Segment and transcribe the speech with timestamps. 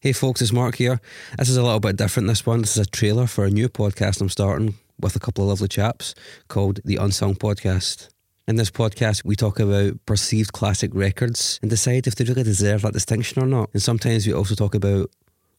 [0.00, 1.00] Hey folks, it's Mark here.
[1.38, 2.60] This is a little bit different this one.
[2.60, 5.66] This is a trailer for a new podcast I'm starting with a couple of lovely
[5.66, 6.14] chaps
[6.46, 8.08] called The Unsung Podcast.
[8.46, 12.82] In this podcast, we talk about perceived classic records and decide if they really deserve
[12.82, 13.70] that distinction or not.
[13.72, 15.10] And sometimes we also talk about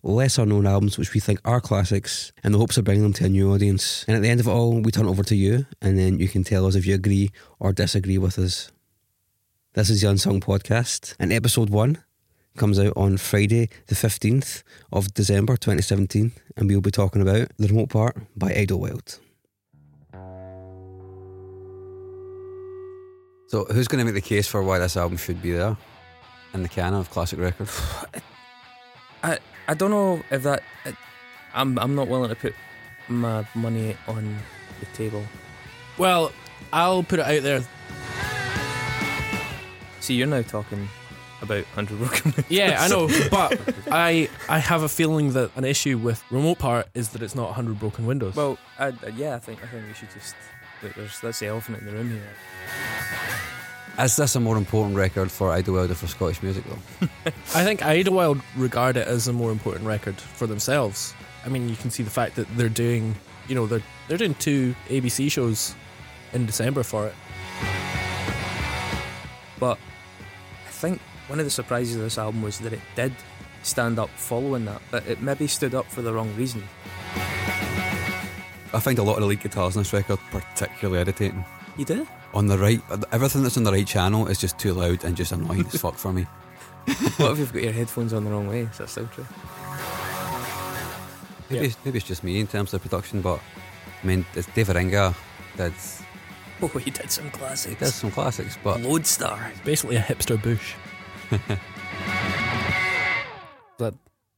[0.04, 3.26] lesser known albums which we think are classics in the hopes of bringing them to
[3.26, 4.06] a new audience.
[4.08, 6.18] And at the end of it all, we turn it over to you and then
[6.18, 8.72] you can tell us if you agree or disagree with us.
[9.74, 12.04] This is the Unsung Podcast, and episode one
[12.60, 17.70] comes out on Friday, the 15th of December 2017, and we'll be talking about The
[17.70, 19.20] Remote Part by Idlewild.
[23.48, 25.76] So, who's going to make the case for why this album should be there
[26.54, 27.82] in the canon of classic records?
[29.24, 30.62] I I don't know if that.
[30.86, 30.94] I,
[31.54, 32.54] I'm I'm not willing to put
[33.08, 34.38] my money on
[34.80, 35.24] the table.
[35.98, 36.32] Well,
[36.72, 37.62] I'll put it out there.
[40.00, 40.88] See, you're now talking
[41.42, 42.46] about Hundred Broken Windows.
[42.50, 43.60] Yeah, I know, but
[43.92, 47.46] I I have a feeling that an issue with remote part is that it's not
[47.46, 48.36] 100 broken windows.
[48.36, 50.36] Well, I, yeah, I think I think we should just.
[50.82, 52.24] Look, there's that's the elephant in the room here.
[54.00, 57.08] Is this a more important record for Idlewild or for Scottish music, though?
[57.54, 61.14] I think Idlewild regard it as a more important record for themselves.
[61.46, 63.16] I mean, you can see the fact that they're doing,
[63.50, 65.76] you know, they're they're doing two ABC shows
[66.32, 67.14] in December for it.
[69.60, 69.78] But
[70.66, 73.14] I think one of the surprises of this album was that it did
[73.64, 76.64] stand up following that, but it maybe stood up for the wrong reason.
[78.72, 81.44] I find a lot of the lead guitars on this record particularly irritating.
[81.78, 82.08] You did?
[82.34, 85.32] On the right, everything that's on the right channel is just too loud and just
[85.32, 86.24] annoying as fuck for me.
[87.18, 88.62] what if you've got your headphones on the wrong way?
[88.62, 89.26] Is that still true?
[91.50, 91.74] Maybe, Yeah.
[91.84, 93.40] maybe it's just me in terms of production, but
[94.04, 95.16] I mean, it's Dave Eringa
[95.58, 95.74] did,
[96.62, 97.64] Oh, he did some classics.
[97.66, 97.80] he classics.
[97.80, 99.52] does some classics, but Lodestar.
[99.64, 100.76] Basically, a hipster bush.
[103.78, 103.94] That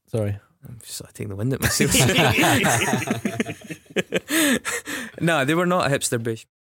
[0.06, 0.38] sorry.
[0.66, 1.92] I'm just taking the wind at myself.
[5.20, 6.46] no, they were not a hipster bush.